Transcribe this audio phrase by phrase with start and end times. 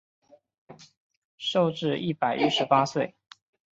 [1.37, 3.13] 寿至一百一十八岁。